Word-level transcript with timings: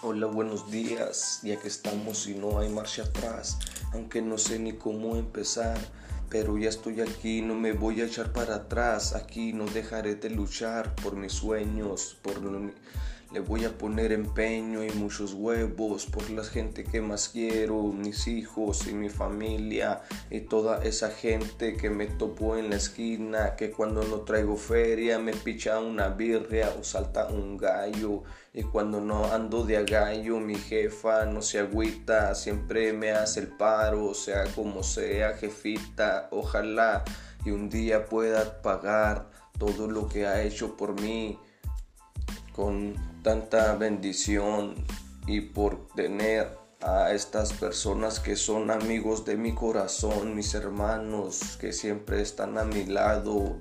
Hola, 0.00 0.26
buenos 0.26 0.70
días, 0.70 1.40
ya 1.42 1.58
que 1.58 1.66
estamos 1.66 2.28
y 2.28 2.34
no 2.36 2.60
hay 2.60 2.68
marcha 2.68 3.02
atrás, 3.02 3.58
aunque 3.92 4.22
no 4.22 4.38
sé 4.38 4.60
ni 4.60 4.74
cómo 4.74 5.16
empezar, 5.16 5.76
pero 6.30 6.56
ya 6.56 6.68
estoy 6.68 7.00
aquí, 7.00 7.42
no 7.42 7.56
me 7.56 7.72
voy 7.72 8.00
a 8.00 8.04
echar 8.04 8.32
para 8.32 8.54
atrás, 8.54 9.16
aquí 9.16 9.52
no 9.52 9.64
dejaré 9.64 10.14
de 10.14 10.30
luchar 10.30 10.94
por 10.94 11.16
mis 11.16 11.32
sueños, 11.32 12.16
por 12.22 12.40
le 13.30 13.40
voy 13.40 13.66
a 13.66 13.76
poner 13.76 14.12
empeño 14.12 14.82
y 14.82 14.90
muchos 14.92 15.34
huevos 15.34 16.06
por 16.06 16.30
la 16.30 16.42
gente 16.44 16.84
que 16.84 17.02
más 17.02 17.28
quiero, 17.28 17.82
mis 17.82 18.26
hijos 18.26 18.86
y 18.86 18.94
mi 18.94 19.10
familia 19.10 20.00
y 20.30 20.40
toda 20.40 20.82
esa 20.82 21.10
gente 21.10 21.76
que 21.76 21.90
me 21.90 22.06
topó 22.06 22.56
en 22.56 22.70
la 22.70 22.76
esquina, 22.76 23.54
que 23.54 23.70
cuando 23.70 24.02
no 24.04 24.22
traigo 24.22 24.56
feria 24.56 25.18
me 25.18 25.34
picha 25.34 25.78
una 25.78 26.08
birria 26.08 26.72
o 26.78 26.84
salta 26.84 27.26
un 27.26 27.58
gallo. 27.58 28.22
Y 28.54 28.62
cuando 28.62 29.00
no 29.00 29.26
ando 29.26 29.64
de 29.64 29.76
a 29.76 29.82
gallo 29.82 30.40
mi 30.40 30.56
jefa 30.56 31.26
no 31.26 31.42
se 31.42 31.58
agüita, 31.58 32.34
siempre 32.34 32.94
me 32.94 33.10
hace 33.10 33.40
el 33.40 33.48
paro, 33.48 34.14
sea 34.14 34.44
como 34.54 34.82
sea 34.82 35.34
jefita, 35.34 36.28
ojalá 36.30 37.04
y 37.44 37.50
un 37.50 37.68
día 37.68 38.06
pueda 38.06 38.62
pagar 38.62 39.30
todo 39.58 39.86
lo 39.86 40.08
que 40.08 40.26
ha 40.26 40.42
hecho 40.42 40.76
por 40.76 41.00
mí 41.00 41.38
con 42.52 42.94
tanta 43.28 43.74
bendición 43.74 44.74
y 45.26 45.42
por 45.42 45.88
tener 45.88 46.56
a 46.80 47.12
estas 47.12 47.52
personas 47.52 48.20
que 48.20 48.36
son 48.36 48.70
amigos 48.70 49.26
de 49.26 49.36
mi 49.36 49.54
corazón, 49.54 50.34
mis 50.34 50.54
hermanos 50.54 51.58
que 51.60 51.74
siempre 51.74 52.22
están 52.22 52.56
a 52.56 52.64
mi 52.64 52.86
lado. 52.86 53.54